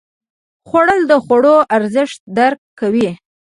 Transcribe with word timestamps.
خوړل 0.67 1.01
د 1.11 1.13
خوړو 1.23 1.55
ارزښت 1.75 2.19
درک 2.37 2.59
کوي 2.79 3.09